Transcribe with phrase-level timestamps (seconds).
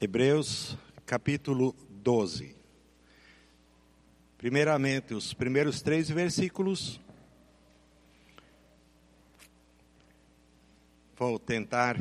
[0.00, 2.54] Hebreus capítulo 12.
[4.36, 7.00] Primeiramente, os primeiros três versículos.
[11.16, 11.98] Vou tentar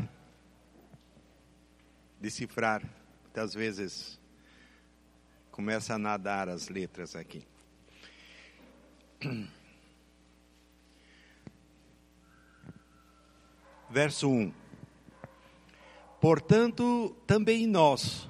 [2.21, 2.87] decifrar.
[3.23, 4.21] Muitas vezes
[5.49, 7.43] começa a nadar as letras aqui.
[13.89, 14.66] Verso 1.
[16.27, 18.29] Portanto, também nós,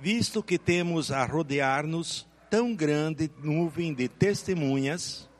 [0.00, 5.30] visto que temos a rodear-nos tão grande nuvem de testemunhas,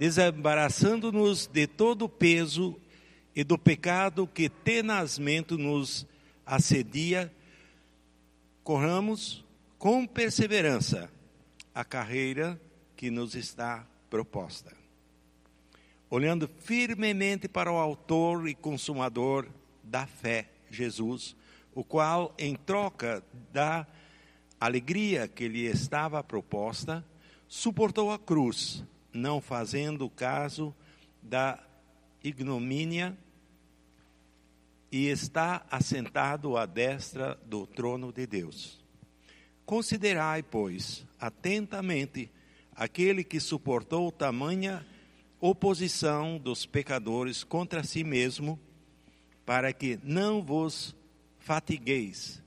[0.00, 2.76] desembaraçando-nos de todo o peso
[3.36, 6.04] e do pecado que tenazmente nos
[6.44, 7.32] assedia,
[8.64, 9.44] corramos
[9.78, 11.08] com perseverança
[11.72, 12.60] a carreira
[12.96, 14.72] que nos está proposta.
[16.10, 19.46] Olhando firmemente para o Autor e Consumador
[19.92, 21.36] da fé, Jesus,
[21.74, 23.86] o qual, em troca da
[24.58, 27.04] alegria que lhe estava proposta,
[27.46, 30.74] suportou a cruz, não fazendo caso
[31.22, 31.62] da
[32.24, 33.14] ignomínia,
[34.90, 38.82] e está assentado à destra do trono de Deus.
[39.66, 42.30] Considerai, pois, atentamente
[42.74, 44.86] aquele que suportou tamanha
[45.38, 48.58] oposição dos pecadores contra si mesmo,
[49.44, 50.94] para que não vos
[51.38, 52.42] fatigueis,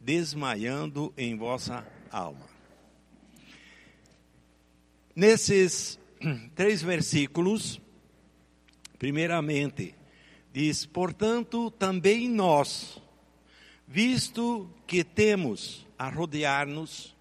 [0.00, 2.46] desmaiando em vossa alma.
[5.14, 5.98] Nesses
[6.54, 7.80] três versículos,
[8.98, 9.94] primeiramente,
[10.52, 13.02] diz: Portanto, também nós,
[13.86, 17.16] visto que temos a rodear-nos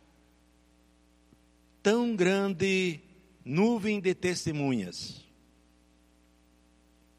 [1.82, 3.00] tão grande
[3.44, 5.26] nuvem de testemunhas,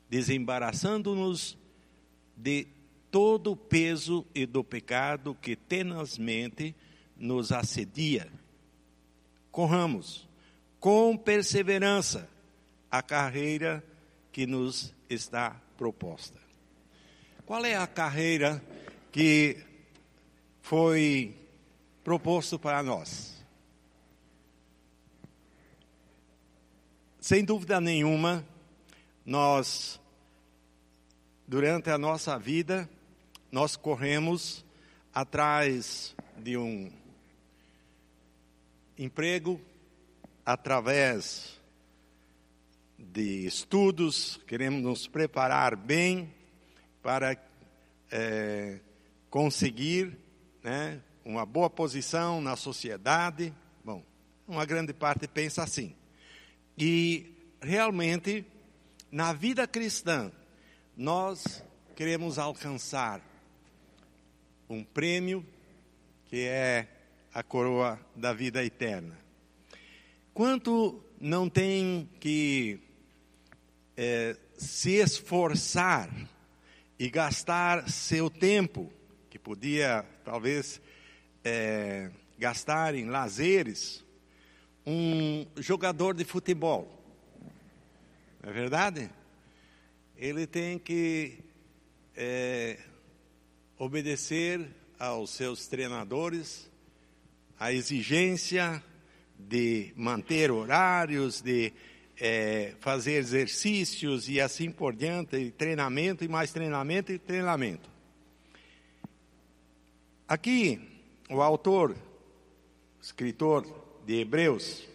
[0.09, 1.60] desembaraçando-nos
[2.41, 2.67] de
[3.11, 6.75] todo o peso e do pecado que tenazmente
[7.17, 8.31] nos assedia.
[9.51, 10.29] Corramos
[10.79, 12.29] com perseverança
[12.91, 13.85] a carreira
[14.33, 16.39] que nos está proposta.
[17.45, 18.63] Qual é a carreira
[19.13, 19.59] que
[20.63, 21.37] foi
[22.03, 23.45] proposto para nós?
[27.21, 28.47] Sem dúvida nenhuma,
[29.27, 30.00] nós
[31.51, 32.89] durante a nossa vida,
[33.51, 34.65] nós corremos
[35.13, 36.93] atrás de um
[38.97, 39.61] emprego,
[40.47, 41.61] através
[42.97, 46.33] de estudos, queremos nos preparar bem
[47.03, 47.37] para
[48.13, 48.79] é,
[49.29, 50.17] conseguir
[50.63, 53.53] né, uma boa posição na sociedade.
[53.85, 54.05] Bom,
[54.47, 55.97] uma grande parte pensa assim.
[56.79, 58.47] E realmente,
[59.11, 60.31] na vida cristã,
[61.01, 61.65] nós
[61.97, 63.23] queremos alcançar
[64.69, 65.43] um prêmio
[66.27, 66.87] que é
[67.33, 69.19] a coroa da vida eterna.
[70.35, 72.79] Quanto não tem que
[73.97, 76.11] é, se esforçar
[76.99, 78.93] e gastar seu tempo,
[79.31, 80.83] que podia talvez
[81.43, 84.05] é, gastar em lazeres,
[84.87, 87.03] um jogador de futebol.
[88.43, 89.11] Não é verdade?
[90.21, 91.39] Ele tem que
[92.15, 92.79] é,
[93.79, 96.71] obedecer aos seus treinadores,
[97.59, 98.85] a exigência
[99.39, 101.73] de manter horários, de
[102.21, 107.89] é, fazer exercícios e assim por diante, e treinamento e mais treinamento e treinamento.
[110.29, 110.87] Aqui,
[111.31, 111.97] o autor,
[113.01, 113.65] escritor
[114.05, 114.87] de Hebreus,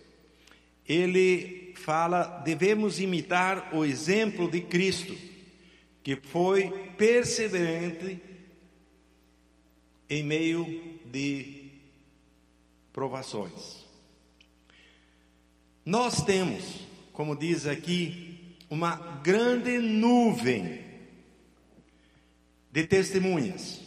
[0.88, 5.16] ele fala: devemos imitar o exemplo de Cristo,
[6.04, 8.22] que foi perseverante
[10.10, 11.72] em meio de
[12.94, 13.86] provações.
[15.86, 16.82] Nós temos,
[17.14, 20.84] como diz aqui, uma grande nuvem
[22.72, 23.82] de testemunhas.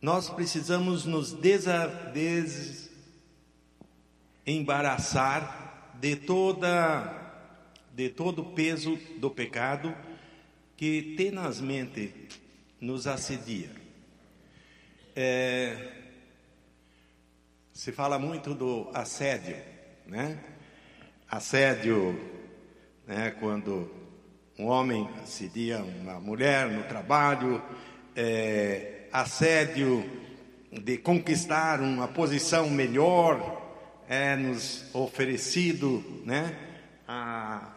[0.00, 2.85] Nós precisamos nos desa, des,
[4.46, 7.22] embaraçar de toda
[7.92, 9.94] de todo o peso do pecado
[10.76, 12.12] que tenazmente
[12.78, 13.70] nos assedia.
[15.14, 15.92] É,
[17.72, 19.56] se fala muito do assédio,
[20.06, 20.38] né?
[21.30, 22.20] Assédio,
[23.06, 23.30] né?
[23.40, 23.90] Quando
[24.58, 27.62] um homem assedia uma mulher no trabalho,
[28.14, 30.04] é, assédio
[30.70, 33.65] de conquistar uma posição melhor,
[34.08, 36.56] é nos oferecido, né?
[37.06, 37.72] A,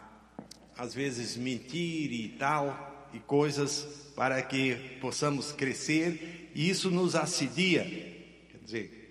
[0.76, 2.88] às vezes mentir e tal.
[3.12, 7.84] e coisas para que possamos crescer, e isso nos assedia.
[7.84, 9.10] Quer dizer,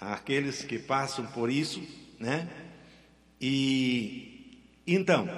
[0.00, 1.82] aqueles que passam por isso,
[2.18, 2.48] né?
[3.40, 5.28] E então,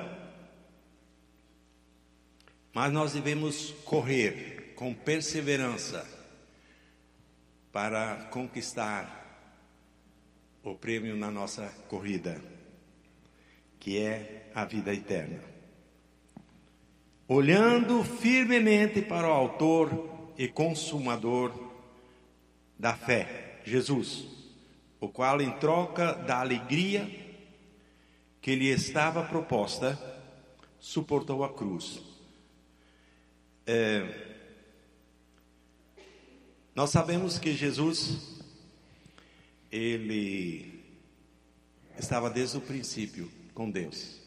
[2.72, 6.06] mas nós devemos correr com perseverança
[7.72, 9.18] para conquistar
[10.70, 12.42] o prêmio na nossa corrida,
[13.80, 15.42] que é a vida eterna.
[17.26, 21.52] Olhando firmemente para o Autor e Consumador
[22.78, 24.26] da fé, Jesus,
[25.00, 27.08] o qual, em troca da alegria
[28.40, 29.98] que lhe estava proposta,
[30.78, 32.00] suportou a cruz.
[33.66, 34.26] É,
[36.74, 38.37] nós sabemos que Jesus,
[39.70, 40.82] ele
[41.98, 44.18] estava desde o princípio com Deus.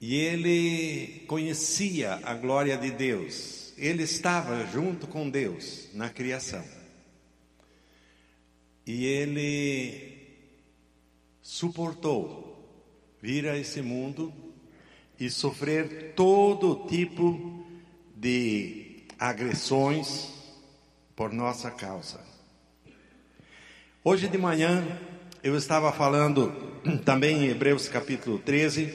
[0.00, 3.72] E ele conhecia a glória de Deus.
[3.76, 6.64] Ele estava junto com Deus na criação.
[8.86, 10.18] E ele
[11.42, 12.48] suportou
[13.20, 14.32] vir a esse mundo
[15.18, 17.66] e sofrer todo tipo
[18.14, 20.32] de agressões
[21.16, 22.27] por nossa causa.
[24.04, 24.86] Hoje de manhã
[25.42, 26.52] eu estava falando
[27.04, 28.94] também em Hebreus capítulo 13,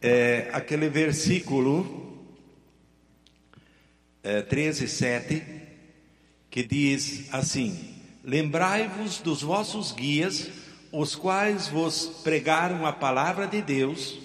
[0.00, 2.18] é, aquele versículo
[4.22, 5.42] é, 13, 7,
[6.48, 7.94] que diz assim:
[8.24, 10.48] Lembrai-vos dos vossos guias,
[10.90, 14.18] os quais vos pregaram a palavra de Deus,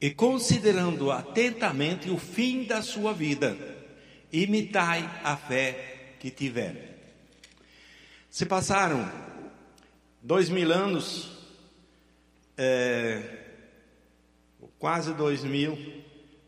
[0.00, 3.58] e considerando atentamente o fim da sua vida,
[4.32, 6.97] imitai a fé que tiveram.
[8.38, 9.10] Se passaram
[10.22, 11.28] dois mil anos,
[12.56, 13.46] é,
[14.78, 15.76] quase dois mil,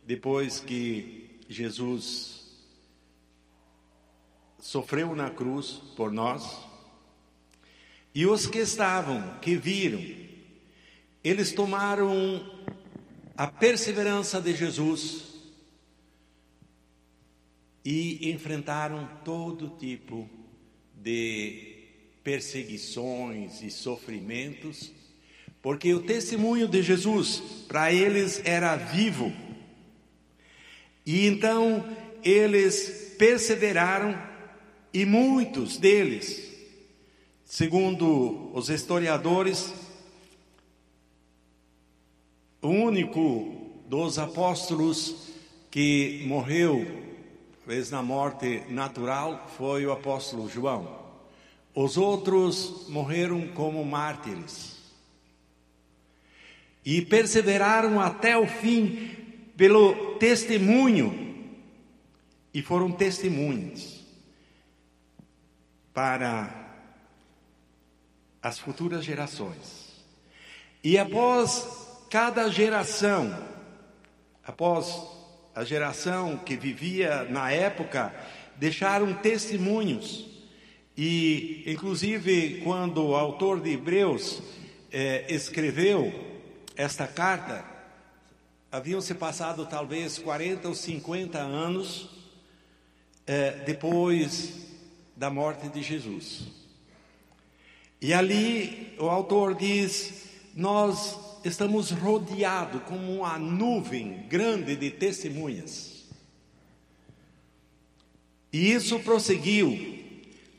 [0.07, 2.65] depois que Jesus
[4.61, 6.65] sofreu na cruz por nós,
[8.15, 10.01] e os que estavam, que viram,
[11.25, 12.41] eles tomaram
[13.37, 15.25] a perseverança de Jesus
[17.85, 20.31] e enfrentaram todo tipo
[20.95, 21.70] de
[22.23, 24.93] perseguições e sofrimentos,
[25.63, 29.33] porque o testemunho de Jesus para eles era vivo.
[31.05, 31.85] E então
[32.23, 34.21] eles perseveraram
[34.93, 36.53] e muitos deles,
[37.45, 39.73] segundo os historiadores,
[42.63, 45.31] o único dos apóstolos
[45.71, 46.87] que morreu
[47.65, 51.00] fez na morte natural foi o apóstolo João.
[51.75, 54.79] Os outros morreram como mártires.
[56.85, 59.17] E perseveraram até o fim
[59.57, 61.29] pelo testemunho.
[62.53, 64.01] E foram testemunhas
[65.95, 66.71] para
[68.43, 69.91] as futuras gerações.
[70.83, 71.69] E após
[72.09, 73.47] cada geração,
[74.45, 75.01] após
[75.55, 78.15] a geração que vivia na época,
[78.57, 80.30] deixaram testemunhos.
[81.02, 84.43] E, inclusive, quando o autor de Hebreus
[84.93, 86.12] eh, escreveu
[86.76, 87.64] esta carta,
[88.70, 92.11] haviam se passado talvez 40 ou 50 anos
[93.26, 94.66] eh, depois
[95.16, 96.49] da morte de Jesus.
[97.99, 106.04] E ali o autor diz: Nós estamos rodeados como uma nuvem grande de testemunhas.
[108.52, 110.00] E isso prosseguiu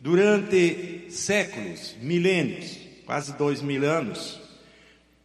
[0.02, 4.42] durante séculos, milênios, quase dois mil anos,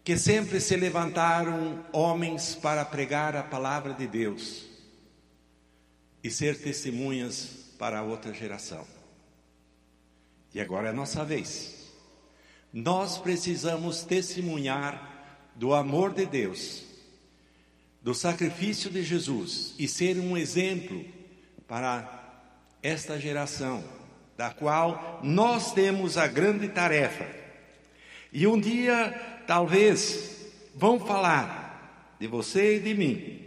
[0.04, 4.66] que sempre se levantaram homens para pregar a palavra de Deus
[6.22, 8.86] e ser testemunhas para a outra geração.
[10.52, 11.90] E agora é a nossa vez.
[12.70, 16.82] Nós precisamos testemunhar do amor de Deus,
[18.02, 21.02] do sacrifício de Jesus e ser um exemplo
[21.66, 22.44] para
[22.82, 23.82] esta geração,
[24.36, 27.26] da qual nós temos a grande tarefa.
[28.32, 29.10] E um dia,
[29.46, 33.40] talvez, vão falar de você e de mim,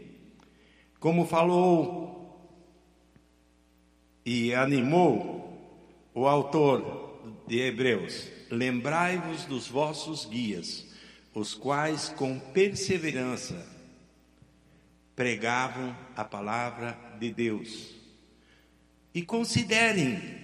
[0.99, 2.09] como falou
[4.25, 10.87] e animou o autor de Hebreus: lembrai-vos dos vossos guias
[11.33, 13.65] os quais com perseverança
[15.15, 17.95] pregavam a palavra de Deus.
[19.13, 20.38] E considerem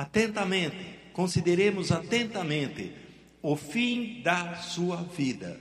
[0.00, 2.90] atentamente, consideremos atentamente
[3.42, 5.60] o fim da sua vida.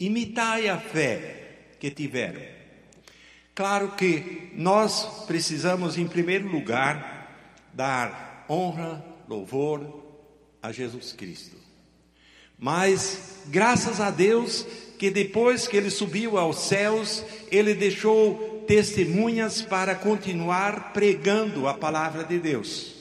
[0.00, 2.40] Imitai a fé que tiveram.
[3.54, 10.02] Claro que nós precisamos, em primeiro lugar, dar honra, louvor
[10.62, 11.56] a Jesus Cristo.
[12.58, 14.64] Mas, graças a Deus,
[14.98, 22.24] que depois que ele subiu aos céus, ele deixou testemunhas para continuar pregando a palavra
[22.24, 22.97] de Deus.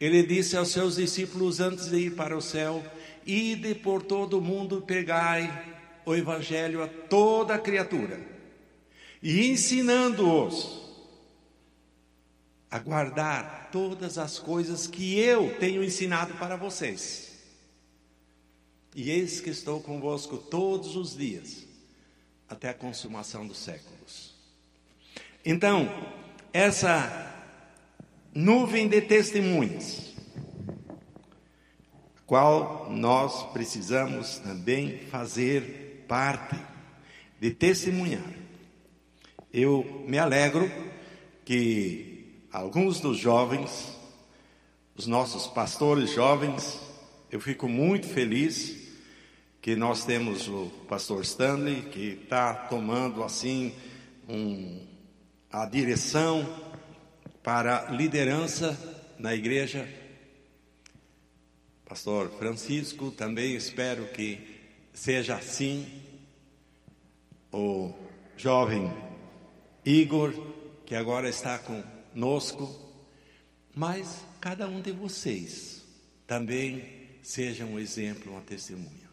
[0.00, 2.84] Ele disse aos seus discípulos antes de ir para o céu:
[3.26, 8.18] Ide por todo o mundo, pregai o evangelho a toda criatura
[9.22, 10.88] e ensinando-os
[12.70, 17.28] a guardar todas as coisas que eu tenho ensinado para vocês.
[18.94, 21.66] E eis que estou convosco todos os dias,
[22.48, 24.34] até a consumação dos séculos.
[25.44, 25.88] Então,
[26.52, 27.27] essa
[28.38, 30.14] nuvem de testemunhas,
[32.24, 36.54] qual nós precisamos também fazer parte
[37.40, 38.32] de testemunhar.
[39.52, 40.70] Eu me alegro
[41.44, 43.92] que alguns dos jovens,
[44.94, 46.78] os nossos pastores jovens,
[47.32, 48.88] eu fico muito feliz
[49.60, 53.74] que nós temos o pastor Stanley, que está tomando assim
[54.28, 54.86] um,
[55.50, 56.67] a direção
[57.48, 58.78] para liderança
[59.18, 59.88] na igreja.
[61.86, 64.60] Pastor Francisco, também espero que
[64.92, 65.90] seja assim.
[67.50, 67.94] O
[68.36, 68.92] jovem
[69.82, 70.34] Igor,
[70.84, 72.70] que agora está conosco,
[73.74, 75.82] mas cada um de vocês
[76.26, 76.84] também
[77.22, 79.08] seja um exemplo, uma testemunha.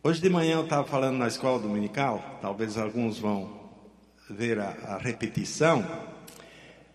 [0.00, 3.65] Hoje de manhã eu estava falando na escola dominical, talvez alguns vão
[4.28, 5.86] ver a, a repetição,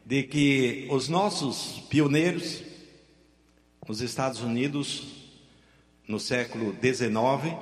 [0.05, 2.61] de que os nossos pioneiros
[3.87, 5.07] nos Estados Unidos,
[6.07, 7.55] no século XIX,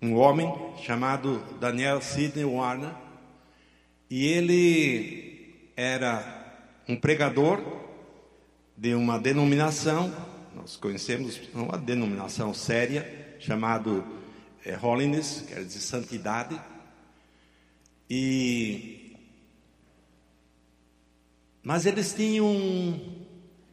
[0.00, 0.48] um homem
[0.82, 2.94] chamado Daniel Sidney Warner,
[4.08, 6.38] e ele era
[6.88, 7.60] um pregador
[8.76, 10.29] de uma denominação,
[10.70, 14.04] nós conhecemos uma denominação séria, chamado
[14.64, 16.60] é, Holiness, quer dizer santidade,
[18.08, 19.16] e
[21.60, 22.46] mas eles tinham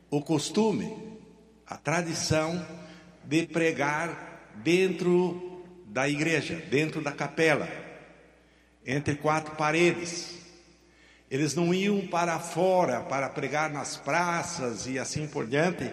[0.10, 0.92] o costume,
[1.68, 2.66] a tradição
[3.24, 7.70] de pregar dentro da igreja, dentro da capela,
[8.84, 10.36] entre quatro paredes.
[11.30, 15.92] Eles não iam para fora para pregar nas praças e assim por diante.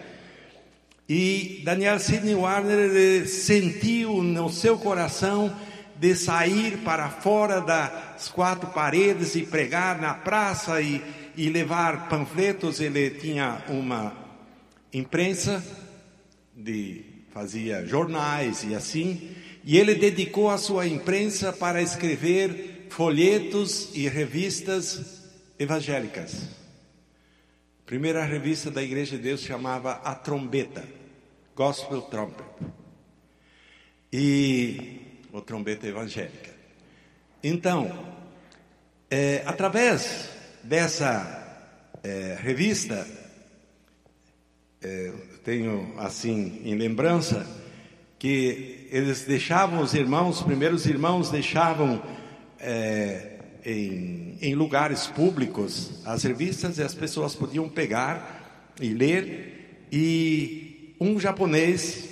[1.08, 5.54] E Daniel Sidney Warner sentiu no seu coração
[5.96, 11.02] de sair para fora das quatro paredes e pregar na praça e
[11.37, 14.14] e levar panfletos, ele tinha uma
[14.92, 15.64] imprensa
[16.54, 19.30] de fazia jornais e assim,
[19.64, 25.25] e ele dedicou a sua imprensa para escrever folhetos e revistas
[25.58, 26.63] evangélicas.
[27.86, 30.84] Primeira revista da Igreja de Deus chamava A Trombeta,
[31.54, 32.44] Gospel Trumpet.
[34.10, 35.00] E
[35.30, 36.50] o trombeta evangélica.
[37.42, 38.14] Então,
[39.10, 40.30] é, através
[40.62, 41.66] dessa
[42.02, 43.06] é, revista,
[44.80, 45.12] é,
[45.44, 47.46] tenho assim em lembrança,
[48.18, 52.02] que eles deixavam os irmãos, os primeiros irmãos deixavam
[52.58, 53.33] é,
[53.64, 59.87] em, em lugares públicos as revistas e as pessoas podiam pegar e ler.
[59.90, 62.09] E um japonês,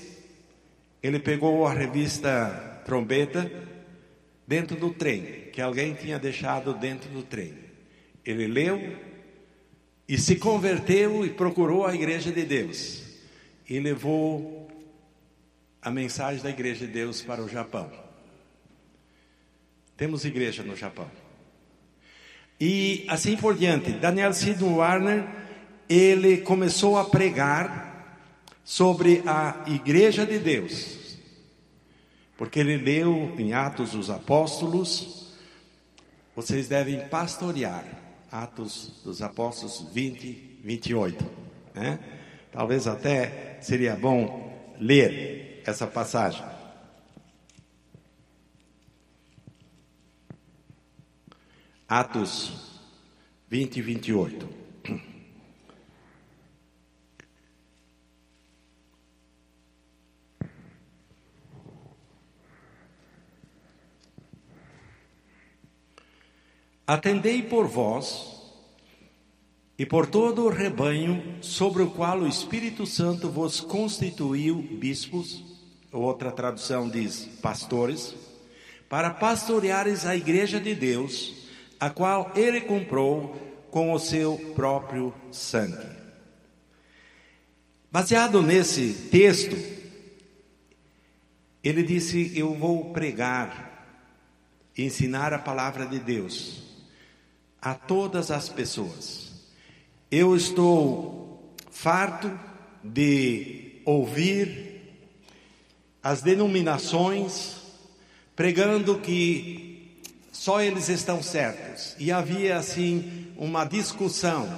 [1.02, 3.50] ele pegou a revista Trombeta
[4.46, 7.54] dentro do trem, que alguém tinha deixado dentro do trem.
[8.24, 8.96] Ele leu
[10.08, 13.02] e se converteu e procurou a igreja de Deus
[13.68, 14.68] e levou
[15.80, 17.90] a mensagem da igreja de Deus para o Japão.
[19.96, 21.10] Temos igreja no Japão.
[22.60, 25.24] E assim por diante, Daniel Sidney Warner,
[25.88, 27.92] ele começou a pregar
[28.64, 31.18] sobre a igreja de Deus.
[32.36, 35.32] Porque ele leu em Atos dos Apóstolos,
[36.34, 37.84] vocês devem pastorear
[38.30, 41.24] Atos dos Apóstolos 20, 28.
[41.74, 41.98] Né?
[42.50, 46.51] Talvez até seria bom ler essa passagem.
[51.94, 52.50] Atos
[53.50, 54.48] 20 e 28.
[66.86, 68.40] Atendei por vós
[69.78, 75.44] e por todo o rebanho sobre o qual o Espírito Santo vos constituiu bispos,
[75.92, 78.14] outra tradução diz pastores,
[78.88, 81.41] para pastoreares a igreja de Deus,
[81.82, 83.34] a qual ele comprou
[83.68, 85.84] com o seu próprio sangue.
[87.90, 89.56] Baseado nesse texto,
[91.60, 93.98] ele disse: Eu vou pregar,
[94.78, 96.62] ensinar a palavra de Deus
[97.60, 99.32] a todas as pessoas.
[100.08, 102.30] Eu estou farto
[102.84, 104.82] de ouvir
[106.00, 107.60] as denominações
[108.36, 109.71] pregando que
[110.42, 111.94] só eles estão certos.
[112.00, 114.48] E havia assim uma discussão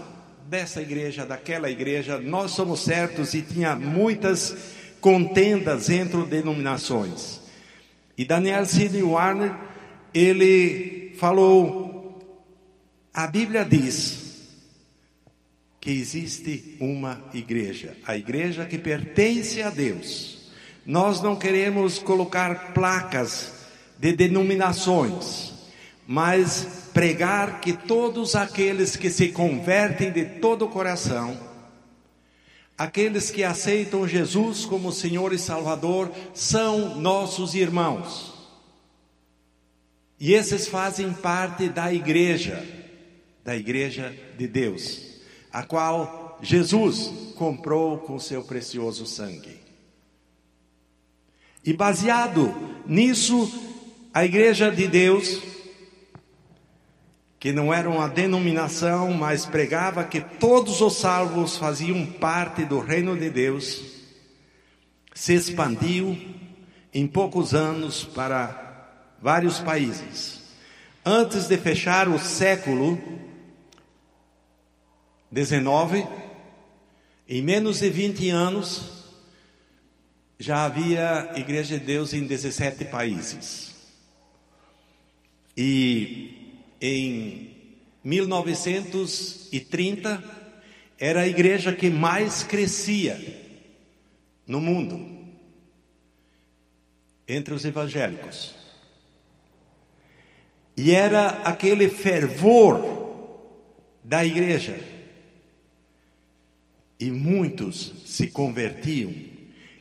[0.48, 4.56] dessa igreja, daquela igreja, nós somos certos e tinha muitas
[4.98, 7.38] contendas entre denominações.
[8.16, 9.54] E Daniel Sidney Warner,
[10.14, 12.18] ele falou,
[13.12, 14.40] a Bíblia diz
[15.82, 20.50] que existe uma igreja, a igreja que pertence a Deus.
[20.86, 23.52] Nós não queremos colocar placas
[23.98, 25.52] de denominações,
[26.06, 31.38] mas pregar que todos aqueles que se convertem de todo o coração,
[32.76, 38.32] aqueles que aceitam Jesus como Senhor e Salvador, são nossos irmãos.
[40.20, 42.64] E esses fazem parte da igreja,
[43.42, 45.14] da igreja de Deus
[45.54, 49.60] a qual Jesus comprou com seu precioso sangue.
[51.64, 52.52] E baseado
[52.84, 53.48] nisso,
[54.12, 55.40] a Igreja de Deus,
[57.44, 63.14] que não era uma denominação, mas pregava que todos os salvos faziam parte do reino
[63.14, 63.82] de Deus,
[65.14, 66.18] se expandiu
[66.90, 68.88] em poucos anos para
[69.20, 70.40] vários países.
[71.04, 72.98] Antes de fechar o século,
[75.30, 76.06] 19,
[77.28, 79.04] em menos de 20 anos,
[80.38, 83.74] já havia Igreja de Deus em 17 países.
[85.54, 86.33] E
[86.86, 87.50] em
[88.04, 90.22] 1930,
[90.98, 93.18] era a igreja que mais crescia
[94.46, 95.24] no mundo,
[97.26, 98.54] entre os evangélicos.
[100.76, 102.84] E era aquele fervor
[104.04, 104.78] da igreja
[107.00, 109.14] e muitos se convertiam,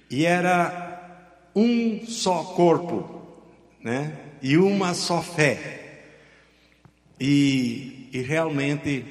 [0.10, 3.28] e era um só corpo,
[3.82, 4.18] né?
[4.42, 5.83] E uma só fé.
[7.20, 9.06] E, e realmente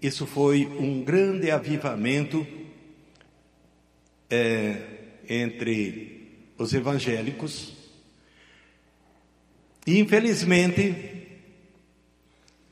[0.00, 2.46] isso foi um grande avivamento
[4.30, 4.82] é,
[5.28, 7.74] entre os evangélicos.
[9.86, 11.28] E infelizmente,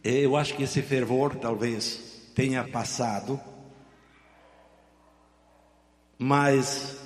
[0.02, 3.40] eu acho que esse fervor talvez tenha passado
[6.22, 6.98] mas,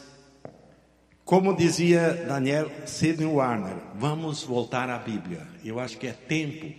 [1.25, 5.47] como dizia Daniel Sidney Warner, vamos voltar à Bíblia.
[5.65, 6.75] Eu acho que é tempo,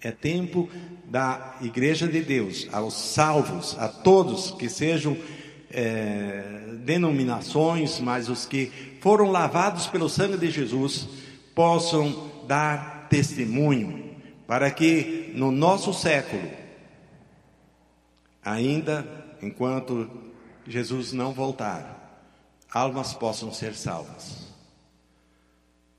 [0.00, 0.68] é tempo
[1.04, 5.16] da Igreja de Deus, aos salvos, a todos que sejam
[5.70, 11.08] é, denominações, mas os que foram lavados pelo sangue de Jesus,
[11.54, 16.48] possam dar testemunho, para que no nosso século,
[18.44, 19.06] ainda
[19.42, 20.08] enquanto
[20.66, 22.24] Jesus não voltar,
[22.72, 24.46] almas possam ser salvas.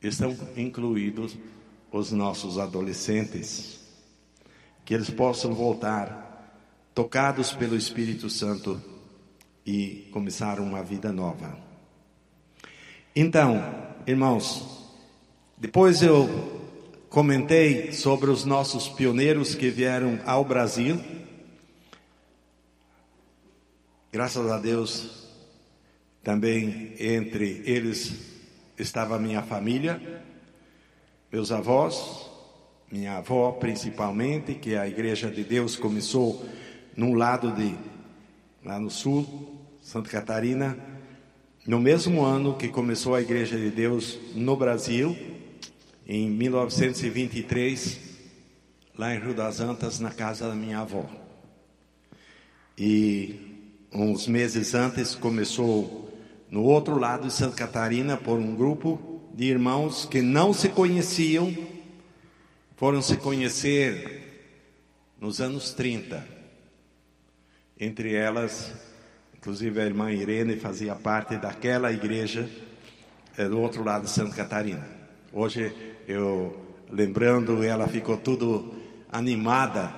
[0.02, 1.36] Estão incluídos
[1.92, 3.80] os nossos adolescentes,
[4.88, 6.56] que eles possam voltar
[6.96, 8.82] tocados pelo Espírito Santo
[9.64, 11.56] e começar uma vida nova.
[13.16, 13.62] Então,
[14.08, 14.66] irmãos,
[15.60, 16.28] depois eu
[17.10, 21.00] comentei sobre os nossos pioneiros que vieram ao Brasil
[24.10, 25.28] Graças a Deus,
[26.24, 28.14] também entre eles
[28.76, 30.02] estava minha família,
[31.32, 32.27] meus avós,
[32.92, 36.46] minha avó principalmente, que a Igreja de Deus começou
[36.96, 37.76] num lado de,
[38.64, 40.78] lá no sul, Santa Catarina,
[41.66, 45.16] no mesmo ano que começou a Igreja de Deus no Brasil,
[46.08, 48.00] em 1923,
[48.98, 51.06] lá em Rio das Antas, na casa da minha avó.
[52.78, 53.36] E
[53.92, 56.18] uns meses antes, começou
[56.50, 61.54] no outro lado de Santa Catarina por um grupo de irmãos que não se conheciam,
[62.78, 64.54] foram se conhecer
[65.20, 66.24] nos anos 30.
[67.80, 68.72] Entre elas,
[69.36, 72.48] inclusive a irmã Irene fazia parte daquela igreja
[73.36, 74.88] é, do outro lado de Santa Catarina.
[75.34, 75.76] Hoje,
[76.08, 76.56] eu
[76.88, 78.76] lembrando, ela ficou tudo
[79.12, 79.92] animada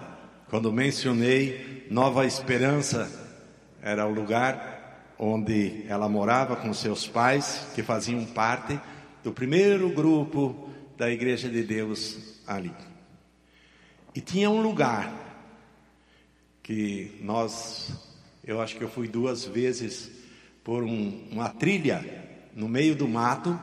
[0.50, 3.12] quando mencionei Nova Esperança
[3.82, 8.80] era o lugar onde ela morava com seus pais, que faziam parte
[9.22, 12.74] do primeiro grupo da Igreja de Deus ali.
[14.16, 15.14] E tinha um lugar
[16.64, 17.94] que nós,
[18.44, 20.12] eu acho que eu fui duas vezes
[20.64, 22.04] por um, uma trilha
[22.54, 23.60] no meio do mato,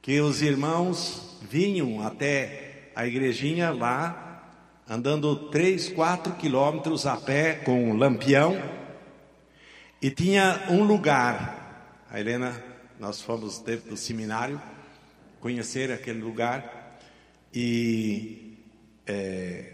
[0.00, 4.48] que os irmãos vinham até a igrejinha lá,
[4.88, 8.56] andando três, quatro quilômetros a pé com um lampião,
[10.00, 12.62] e tinha um lugar, a Helena,
[12.98, 14.60] nós fomos dentro do seminário,
[15.40, 16.81] conhecer aquele lugar,
[17.54, 18.58] e
[19.06, 19.72] é,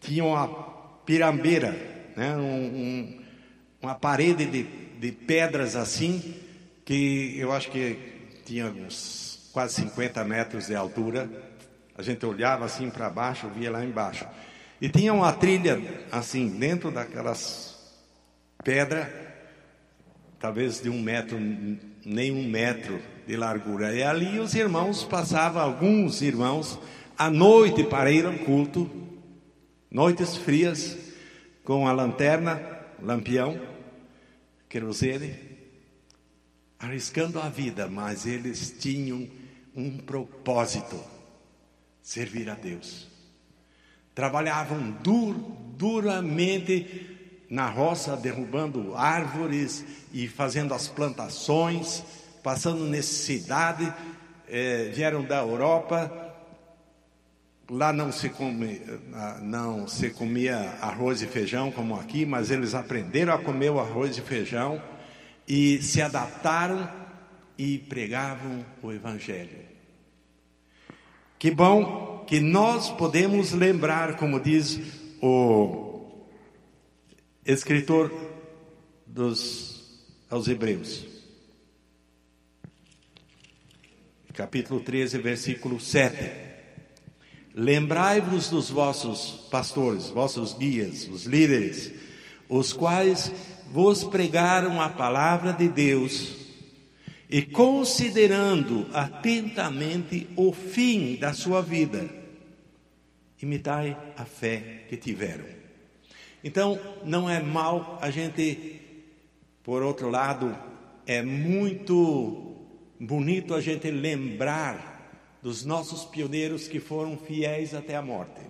[0.00, 0.48] tinha uma
[1.04, 1.72] pirambeira,
[2.16, 3.22] né, um, um,
[3.80, 4.62] uma parede de,
[4.98, 6.34] de pedras assim,
[6.84, 7.98] que eu acho que
[8.44, 11.28] tinha uns quase 50 metros de altura.
[11.96, 14.26] A gente olhava assim para baixo, via lá embaixo.
[14.80, 17.74] E tinha uma trilha assim, dentro daquelas
[18.62, 19.08] pedras,
[20.38, 21.38] talvez de um metro,
[22.04, 23.94] nem um metro de largura.
[23.94, 26.78] E ali os irmãos passavam, alguns irmãos,
[27.16, 28.90] à noite para ir ao culto,
[29.90, 30.96] noites frias,
[31.64, 32.60] com a lanterna,
[33.02, 33.60] lampião,
[34.68, 35.34] querosene,
[36.78, 39.28] arriscando a vida, mas eles tinham
[39.74, 40.98] um propósito:
[42.02, 43.08] servir a Deus.
[44.14, 45.34] Trabalhavam dur,
[45.76, 47.16] duramente
[47.50, 52.02] na roça, derrubando árvores e fazendo as plantações,
[52.42, 53.92] passando necessidade.
[54.48, 56.25] Eh, vieram da Europa.
[57.68, 58.80] Lá não se, come,
[59.42, 64.16] não se comia arroz e feijão como aqui, mas eles aprenderam a comer o arroz
[64.16, 64.80] e feijão
[65.48, 66.88] e se adaptaram
[67.58, 69.58] e pregavam o Evangelho.
[71.40, 74.80] Que bom que nós podemos lembrar, como diz
[75.20, 76.24] o
[77.44, 78.12] escritor
[79.04, 81.04] dos aos Hebreus,
[84.32, 86.45] capítulo 13, versículo 7.
[87.58, 91.90] Lembrai-vos dos vossos pastores, vossos guias, os líderes,
[92.50, 93.32] os quais
[93.72, 96.36] vos pregaram a palavra de Deus
[97.30, 102.06] e considerando atentamente o fim da sua vida,
[103.40, 105.46] imitai a fé que tiveram.
[106.44, 108.82] Então, não é mal a gente,
[109.64, 110.54] por outro lado,
[111.06, 112.54] é muito
[113.00, 114.95] bonito a gente lembrar
[115.46, 118.40] dos nossos pioneiros que foram fiéis até a morte.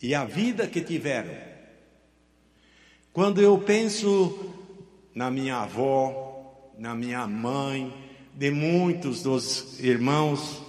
[0.00, 1.36] E a vida que tiveram.
[3.12, 4.54] Quando eu penso
[5.12, 7.92] na minha avó, na minha mãe,
[8.32, 10.62] de muitos dos irmãos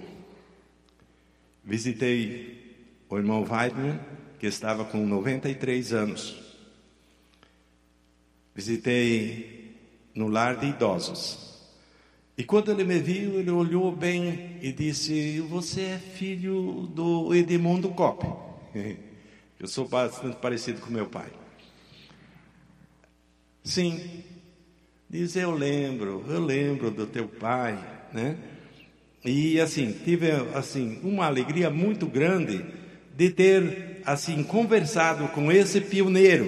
[1.70, 4.00] visitei o irmão Weidman,
[4.40, 6.36] que estava com 93 anos.
[8.54, 9.78] Visitei
[10.14, 11.48] no lar de idosos.
[12.38, 17.90] E quando ele me viu, ele olhou bem e disse: Você é filho do Edmundo
[17.90, 18.26] Cop.
[19.60, 21.30] Eu sou bastante parecido com meu pai.
[23.62, 24.24] Sim,
[25.10, 27.74] Diz: Eu lembro, eu lembro do teu pai,
[28.14, 28.38] né?
[29.24, 32.66] E assim, tive assim uma alegria muito grande
[33.16, 36.48] de ter assim conversado com esse pioneiro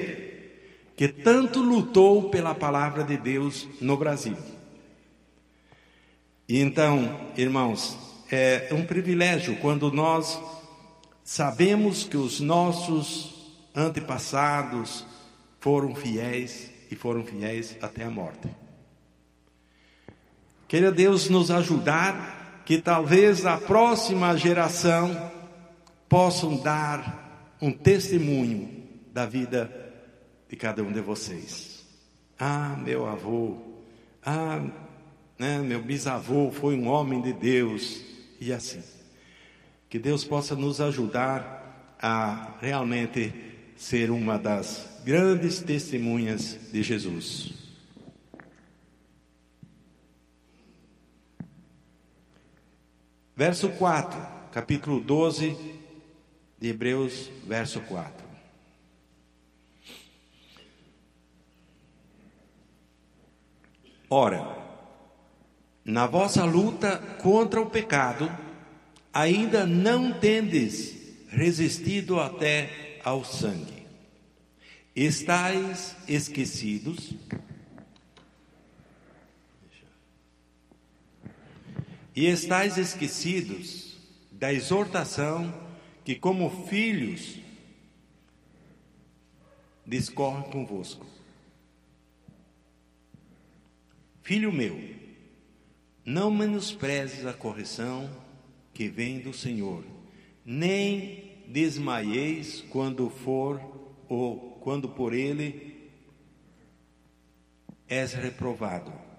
[0.95, 4.37] que tanto lutou pela palavra de Deus no Brasil.
[6.47, 7.97] E então, irmãos,
[8.31, 10.39] é um privilégio quando nós
[11.23, 15.05] sabemos que os nossos antepassados
[15.59, 18.49] foram fiéis e foram fiéis até a morte.
[20.67, 22.40] Queira Deus nos ajudar
[22.71, 25.29] que talvez a próxima geração
[26.07, 29.69] possam dar um testemunho da vida
[30.47, 31.83] de cada um de vocês.
[32.39, 33.57] Ah, meu avô,
[34.25, 34.65] ah,
[35.37, 38.01] né, meu bisavô foi um homem de Deus
[38.39, 38.81] e assim.
[39.89, 43.33] Que Deus possa nos ajudar a realmente
[43.75, 47.60] ser uma das grandes testemunhas de Jesus.
[53.41, 55.57] Verso 4, capítulo 12
[56.59, 58.23] de Hebreus, verso 4.
[64.07, 64.45] Ora,
[65.83, 68.31] na vossa luta contra o pecado,
[69.11, 70.95] ainda não tendes
[71.27, 73.87] resistido até ao sangue.
[74.95, 77.15] Estais esquecidos?
[82.15, 83.97] E estais esquecidos
[84.31, 85.53] da exortação
[86.03, 87.37] que, como filhos,
[89.85, 91.05] discorre convosco.
[94.21, 94.79] Filho meu,
[96.05, 98.09] não menosprezes a correção
[98.73, 99.83] que vem do Senhor,
[100.45, 103.61] nem desmaieis quando for
[104.07, 105.89] ou quando por ele
[107.87, 109.10] és reprovado.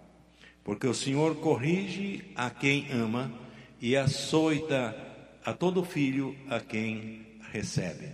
[0.65, 3.33] Porque o Senhor corrige a quem ama
[3.81, 4.97] e açoita
[5.45, 8.09] a todo filho a quem recebe.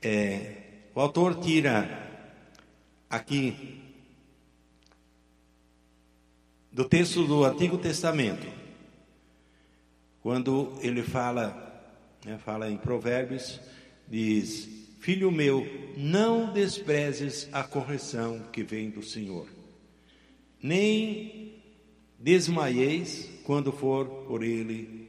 [0.00, 0.62] É,
[0.94, 2.06] o autor tira
[3.10, 3.78] aqui
[6.70, 8.46] do texto do Antigo Testamento,
[10.22, 11.82] quando ele fala,
[12.24, 13.60] né, fala em Provérbios,
[14.06, 14.68] diz:
[15.00, 19.48] Filho meu, não desprezes a correção que vem do Senhor,
[20.62, 21.62] nem
[22.18, 25.08] desmaieis quando for por ele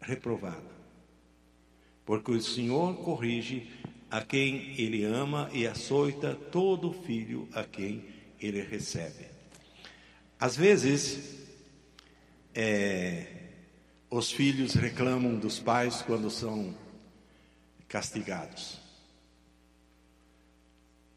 [0.00, 0.74] reprovado.
[2.04, 3.70] Porque o Senhor corrige
[4.10, 8.04] a quem ele ama e açoita todo filho a quem
[8.40, 9.26] ele recebe.
[10.38, 11.38] Às vezes,
[12.54, 13.26] é,
[14.10, 16.74] os filhos reclamam dos pais quando são
[17.88, 18.78] castigados.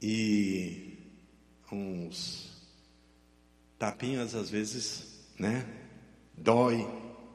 [0.01, 0.86] E
[1.75, 2.49] uns
[3.77, 5.65] tapinhas às vezes, né?
[6.37, 6.87] Dói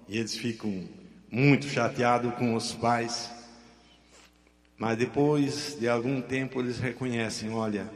[0.08, 0.88] e eles ficam
[1.30, 3.30] muito chateados com os pais.
[4.76, 7.90] Mas depois de algum tempo eles reconhecem, olha,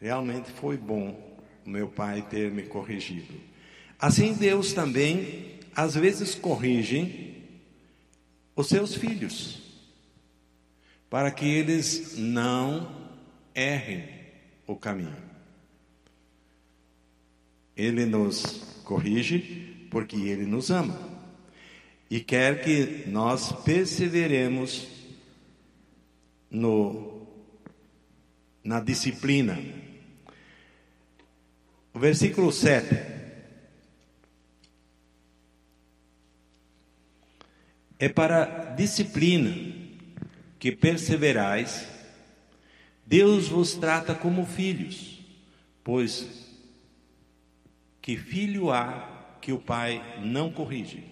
[0.00, 3.34] realmente foi bom o meu pai ter me corrigido.
[3.98, 7.42] Assim Deus também às vezes corrige
[8.54, 9.62] os seus filhos
[11.08, 13.10] para que eles não
[13.54, 14.08] errem
[14.66, 15.31] o caminho.
[17.82, 18.42] Ele nos
[18.84, 20.96] corrige porque ele nos ama.
[22.08, 24.86] E quer que nós perseveremos
[26.48, 27.26] no
[28.62, 29.58] na disciplina.
[31.92, 32.94] O versículo 7
[37.98, 38.44] é para
[38.76, 39.52] disciplina
[40.60, 41.88] que perseverais,
[43.04, 45.18] Deus vos trata como filhos,
[45.82, 46.41] pois
[48.02, 51.04] que filho há que o pai não corrige?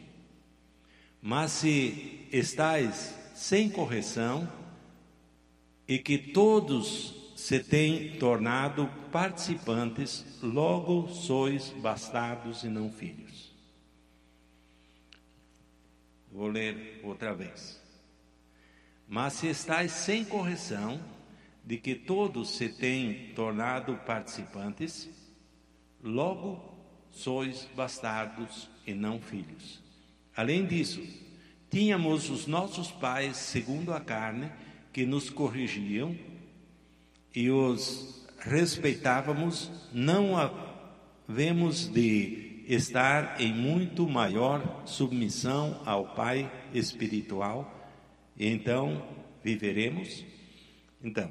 [1.22, 4.50] Mas se estais sem correção,
[5.90, 13.52] e que todos se têm tornado participantes, logo sois bastardos e não filhos.
[16.30, 17.80] Vou ler outra vez.
[19.08, 21.02] Mas se estáis sem correção,
[21.64, 25.08] de que todos se têm tornado participantes,
[26.00, 26.69] logo
[27.12, 29.80] sois bastardos e não filhos.
[30.36, 31.02] Além disso,
[31.70, 34.50] tínhamos os nossos pais, segundo a carne,
[34.92, 36.16] que nos corrigiam
[37.34, 47.80] e os respeitávamos, não havemos de estar em muito maior submissão ao Pai espiritual
[48.40, 49.06] então
[49.44, 50.24] viveremos.
[51.04, 51.30] Então,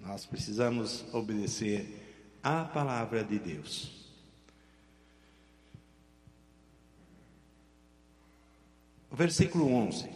[0.00, 4.05] nós precisamos obedecer a palavra de Deus.
[9.16, 10.10] Versículo 11.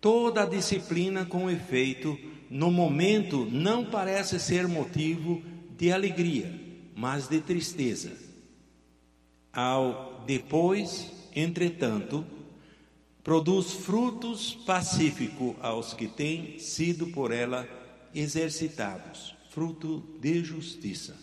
[0.00, 2.16] Toda disciplina com efeito,
[2.48, 5.42] no momento, não parece ser motivo
[5.76, 6.48] de alegria,
[6.94, 8.12] mas de tristeza.
[9.52, 12.24] Ao depois, entretanto,
[13.24, 17.68] produz frutos pacíficos aos que têm sido por ela
[18.14, 21.16] exercitados, fruto de justiça.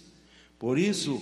[0.60, 1.22] Por isso,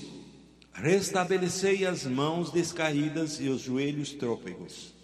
[0.73, 4.97] restabelecei as mãos descaídas e os joelhos trôpegos.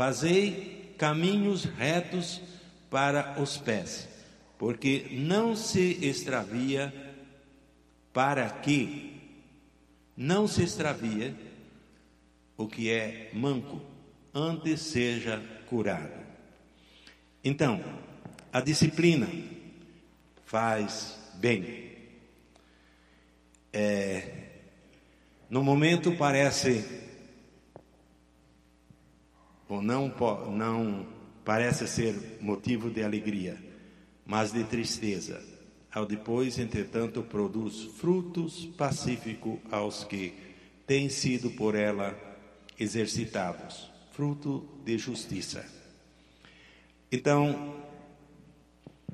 [0.00, 2.40] Fazei caminhos retos
[2.88, 4.08] para os pés,
[4.56, 6.90] porque não se extravia
[8.10, 9.20] para que
[10.16, 11.34] não se extravia
[12.56, 13.78] o que é manco
[14.32, 16.24] antes seja curado.
[17.44, 17.84] Então,
[18.50, 19.28] a disciplina
[20.46, 21.92] faz bem.
[23.70, 24.48] É,
[25.50, 27.09] no momento parece
[29.70, 30.12] ou não
[30.50, 31.06] não
[31.44, 33.56] parece ser motivo de alegria,
[34.26, 35.42] mas de tristeza.
[35.92, 40.34] Ao depois, entretanto, produz frutos pacíficos aos que
[40.86, 42.16] têm sido por ela
[42.78, 45.64] exercitados fruto de justiça.
[47.10, 47.82] Então,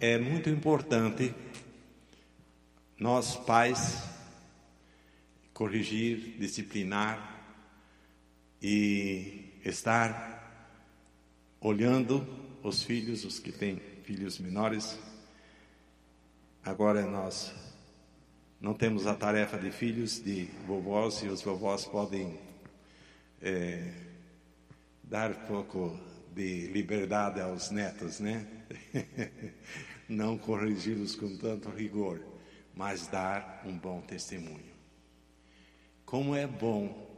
[0.00, 1.32] é muito importante
[2.98, 4.02] nós pais
[5.54, 7.40] corrigir, disciplinar
[8.60, 10.35] e estar
[11.66, 12.24] olhando
[12.62, 14.96] os filhos, os que têm filhos menores.
[16.62, 17.52] Agora nós
[18.60, 22.38] não temos a tarefa de filhos de vovós e os vovós podem
[23.42, 23.92] é,
[25.02, 25.98] dar pouco
[26.32, 28.46] de liberdade aos netos, né?
[30.08, 32.20] Não corrigi-los com tanto rigor,
[32.76, 34.72] mas dar um bom testemunho.
[36.04, 37.10] Como é bom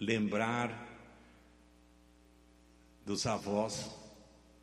[0.00, 0.93] lembrar
[3.04, 3.90] dos avós,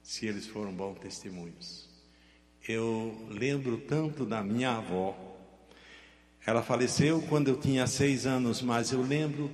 [0.01, 1.89] se eles foram bons testemunhos.
[2.67, 5.15] Eu lembro tanto da minha avó.
[6.45, 9.51] Ela faleceu quando eu tinha seis anos, mas eu lembro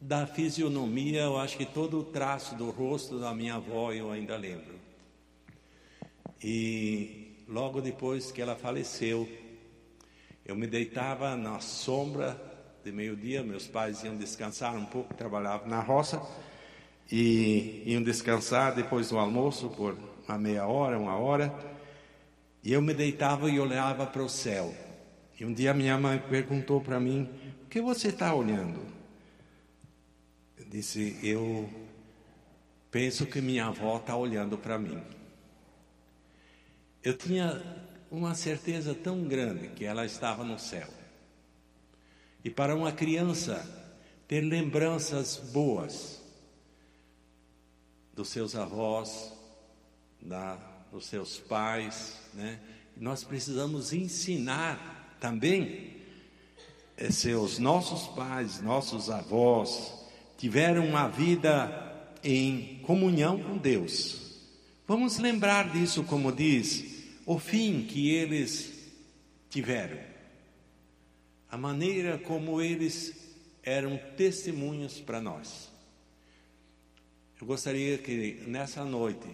[0.00, 4.36] da fisionomia, eu acho que todo o traço do rosto da minha avó eu ainda
[4.36, 4.74] lembro.
[6.42, 9.28] E logo depois que ela faleceu,
[10.44, 12.40] eu me deitava na sombra
[12.82, 16.20] de meio-dia, meus pais iam descansar um pouco, trabalhavam na roça,
[17.10, 19.96] e iam descansar depois do almoço por
[20.28, 21.52] uma meia hora, uma hora,
[22.62, 24.74] e eu me deitava e olhava para o céu.
[25.38, 27.28] E um dia minha mãe perguntou para mim:
[27.64, 28.80] O que você está olhando?
[30.68, 31.68] disse: Eu
[32.90, 35.02] penso que minha avó está olhando para mim.
[37.02, 37.60] Eu tinha
[38.10, 40.88] uma certeza tão grande que ela estava no céu.
[42.44, 43.66] E para uma criança
[44.28, 46.19] ter lembranças boas
[48.14, 49.32] dos seus avós,
[50.20, 50.56] da,
[50.92, 52.60] dos seus pais, né?
[52.96, 55.96] Nós precisamos ensinar também
[56.96, 59.94] eh, seus nossos pais, nossos avós,
[60.36, 61.88] tiveram uma vida
[62.22, 64.20] em comunhão com Deus.
[64.86, 68.72] Vamos lembrar disso, como diz, o fim que eles
[69.48, 69.98] tiveram,
[71.50, 73.14] a maneira como eles
[73.62, 75.70] eram testemunhos para nós.
[77.40, 79.28] Eu gostaria que nessa noite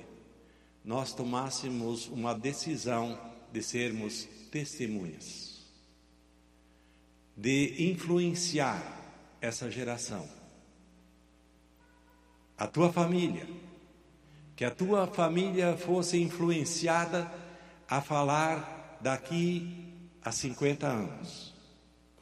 [0.84, 3.18] nós tomássemos uma decisão
[3.52, 5.66] de sermos testemunhas,
[7.36, 8.80] de influenciar
[9.40, 10.36] essa geração
[12.56, 13.46] a tua família,
[14.54, 17.30] que a tua família fosse influenciada
[17.88, 19.92] a falar daqui
[20.22, 21.54] a 50 anos,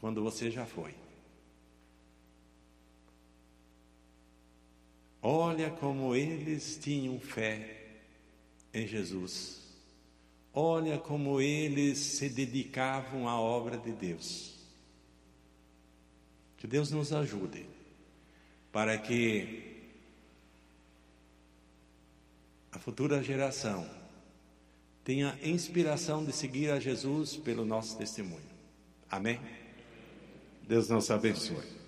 [0.01, 1.04] quando você já foi.
[5.27, 7.79] Olha como eles tinham fé
[8.75, 9.63] em Jesus.
[10.53, 14.53] Olha como eles se dedicavam à obra de Deus.
[16.59, 17.65] Que Deus nos ajude
[18.71, 19.81] para que
[22.71, 23.89] a futura geração
[25.03, 28.45] tenha inspiração de seguir a Jesus pelo nosso testemunho.
[29.11, 29.41] Amém?
[30.69, 31.84] Deus nos abençoe.